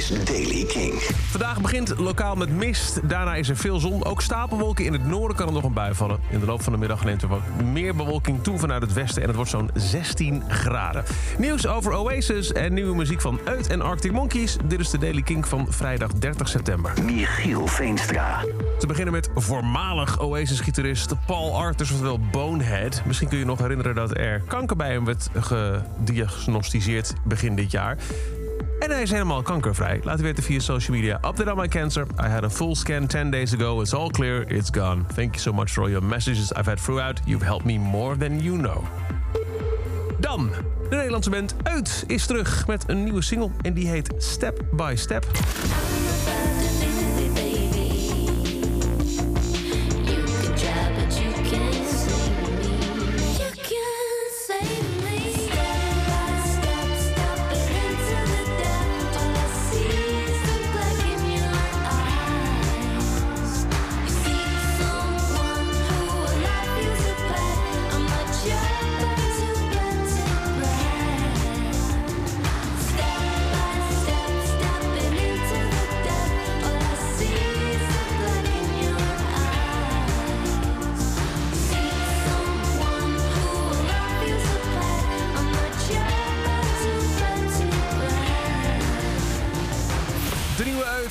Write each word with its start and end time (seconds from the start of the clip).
is 0.00 0.24
Daily 0.24 0.64
King. 0.64 0.92
Vandaag 1.30 1.60
begint 1.60 1.98
lokaal 1.98 2.34
met 2.34 2.56
mist. 2.56 3.08
Daarna 3.08 3.34
is 3.34 3.48
er 3.48 3.56
veel 3.56 3.78
zon. 3.78 4.04
Ook 4.04 4.22
stapelwolken 4.22 4.84
in 4.84 4.92
het 4.92 5.06
noorden 5.06 5.36
kan 5.36 5.46
er 5.46 5.52
nog 5.52 5.64
een 5.64 5.72
bui 5.72 5.94
vallen. 5.94 6.20
In 6.30 6.40
de 6.40 6.46
loop 6.46 6.62
van 6.62 6.72
de 6.72 6.78
middag 6.78 7.04
neemt 7.04 7.22
er 7.22 7.28
wat 7.28 7.40
meer 7.64 7.96
bewolking 7.96 8.42
toe 8.42 8.58
vanuit 8.58 8.82
het 8.82 8.92
westen. 8.92 9.22
En 9.22 9.28
het 9.28 9.36
wordt 9.36 9.50
zo'n 9.50 9.70
16 9.74 10.42
graden. 10.48 11.04
Nieuws 11.38 11.66
over 11.66 11.92
Oasis 11.92 12.52
en 12.52 12.74
nieuwe 12.74 12.94
muziek 12.94 13.20
van 13.20 13.40
Uit 13.44 13.68
en 13.68 13.80
Arctic 13.80 14.12
Monkeys. 14.12 14.56
Dit 14.64 14.80
is 14.80 14.90
de 14.90 14.98
Daily 14.98 15.22
King 15.22 15.48
van 15.48 15.66
vrijdag 15.68 16.12
30 16.12 16.48
september. 16.48 16.92
Michiel 17.04 17.66
Veenstra. 17.66 18.44
Te 18.78 18.86
beginnen 18.86 19.12
met 19.12 19.30
voormalig 19.34 20.20
Oasis-gitarist 20.20 21.14
Paul 21.26 21.56
Arthurs, 21.56 21.90
oftewel 21.90 22.20
Bonehead. 22.30 23.02
Misschien 23.06 23.28
kun 23.28 23.36
je 23.36 23.42
je 23.42 23.50
nog 23.50 23.58
herinneren 23.58 23.94
dat 23.94 24.16
er 24.16 24.42
kanker 24.46 24.76
bij 24.76 24.92
hem 24.92 25.04
werd 25.04 25.28
gediagnosticeerd 25.34 27.12
begin 27.24 27.54
dit 27.54 27.70
jaar. 27.70 27.96
En 28.80 28.90
hij 28.90 29.02
is 29.02 29.10
helemaal 29.10 29.42
kankervrij. 29.42 30.00
Laat 30.02 30.20
weten 30.20 30.42
via 30.42 30.58
social 30.58 30.96
media. 30.96 31.14
Update 31.14 31.50
on 31.50 31.56
my 31.56 31.68
cancer. 31.68 32.06
I 32.24 32.26
had 32.28 32.44
a 32.44 32.50
full 32.50 32.74
scan 32.74 33.06
10 33.06 33.30
days 33.30 33.54
ago. 33.54 33.80
It's 33.80 33.94
all 33.94 34.10
clear. 34.10 34.52
It's 34.52 34.70
gone. 34.72 35.04
Thank 35.14 35.34
you 35.34 35.38
so 35.38 35.52
much 35.52 35.70
for 35.70 35.82
all 35.82 35.90
your 35.90 36.04
messages 36.04 36.52
I've 36.52 36.68
had 36.68 36.80
throughout. 36.80 37.20
You've 37.24 37.46
helped 37.46 37.64
me 37.64 37.78
more 37.78 38.16
than 38.16 38.40
you 38.42 38.56
know. 38.56 38.84
Dan, 40.18 40.50
de 40.90 40.96
Nederlandse 40.96 41.30
band 41.30 41.54
Uit 41.62 42.04
is 42.06 42.26
terug 42.26 42.66
met 42.66 42.84
een 42.86 43.04
nieuwe 43.04 43.22
single. 43.22 43.50
En 43.62 43.74
die 43.74 43.88
heet 43.88 44.14
Step 44.18 44.64
by 44.72 44.92
Step. 44.96 45.26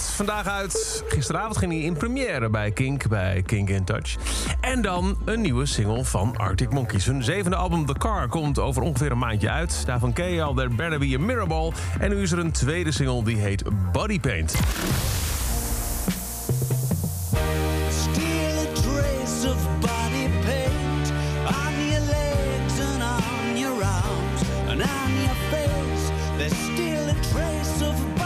Vandaag 0.00 0.46
uit. 0.46 1.04
Gisteravond 1.08 1.56
ging 1.56 1.72
hij 1.72 1.80
in 1.80 1.96
première 1.96 2.50
bij 2.50 2.70
Kink, 2.70 3.08
bij 3.08 3.42
Kink 3.42 3.68
in 3.68 3.84
Touch. 3.84 4.16
En 4.60 4.82
dan 4.82 5.18
een 5.24 5.40
nieuwe 5.40 5.66
single 5.66 6.04
van 6.04 6.36
Arctic 6.36 6.70
Monkeys. 6.70 7.04
Hun 7.04 7.24
zevende 7.24 7.56
album 7.56 7.86
The 7.86 7.94
Car 7.98 8.28
komt 8.28 8.58
over 8.58 8.82
ongeveer 8.82 9.10
een 9.10 9.18
maandje 9.18 9.50
uit. 9.50 9.82
Daarvan 9.86 10.12
ken 10.12 10.30
je 10.30 10.42
al 10.42 10.54
There 10.54 10.68
Better 10.68 10.98
Be 10.98 11.14
a 11.14 11.18
Mirrorball. 11.18 11.72
En 12.00 12.10
nu 12.10 12.22
is 12.22 12.32
er 12.32 12.38
een 12.38 12.52
tweede 12.52 12.92
single 12.92 13.24
die 13.24 13.36
heet 13.36 13.62
Body 13.92 14.20
Paint. 14.20 14.54
There's 26.38 26.54
still 26.54 27.08
a 27.08 27.14
trace 27.32 27.82
of 27.82 28.25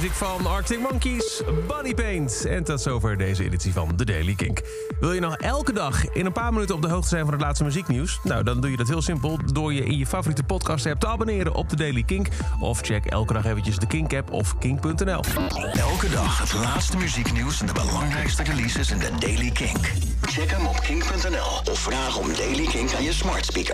muziek 0.00 0.16
van 0.16 0.46
Arctic 0.46 0.78
Monkeys, 0.78 1.42
Body 1.66 1.94
Paint. 1.94 2.44
En 2.44 2.64
tot 2.64 2.80
zover 2.80 3.16
deze 3.16 3.44
editie 3.44 3.72
van 3.72 3.96
The 3.96 4.04
Daily 4.04 4.34
Kink. 4.34 4.60
Wil 5.00 5.12
je 5.12 5.20
nog 5.20 5.36
elke 5.36 5.72
dag 5.72 6.12
in 6.12 6.26
een 6.26 6.32
paar 6.32 6.52
minuten 6.52 6.74
op 6.74 6.82
de 6.82 6.88
hoogte 6.88 7.08
zijn 7.08 7.24
van 7.24 7.32
het 7.32 7.42
laatste 7.42 7.64
muzieknieuws? 7.64 8.20
Nou, 8.22 8.42
dan 8.42 8.60
doe 8.60 8.70
je 8.70 8.76
dat 8.76 8.88
heel 8.88 9.02
simpel 9.02 9.38
door 9.52 9.72
je 9.72 9.84
in 9.84 9.98
je 9.98 10.06
favoriete 10.06 10.42
podcast 10.42 10.86
app 10.86 11.00
te 11.00 11.06
abonneren 11.06 11.54
op 11.54 11.68
The 11.68 11.76
Daily 11.76 12.02
Kink. 12.02 12.28
Of 12.60 12.80
check 12.80 13.06
elke 13.06 13.32
dag 13.32 13.44
eventjes 13.44 13.76
de 13.76 13.86
Kink 13.86 14.14
app 14.14 14.32
of 14.32 14.58
kink.nl. 14.58 15.22
Elke 15.72 16.08
dag 16.10 16.38
het 16.38 16.52
laatste 16.52 16.96
muzieknieuws 16.96 17.60
en 17.60 17.66
de 17.66 17.72
belangrijkste 17.72 18.42
releases 18.42 18.90
in 18.90 18.98
de 18.98 19.10
Daily 19.18 19.50
Kink. 19.50 19.92
Check 20.20 20.50
hem 20.50 20.66
op 20.66 20.80
kink.nl 20.80 21.72
of 21.72 21.78
vraag 21.78 22.18
om 22.18 22.34
Daily 22.34 22.66
Kink 22.66 22.94
aan 22.94 23.02
je 23.02 23.12
smart 23.12 23.44
speaker. 23.44 23.68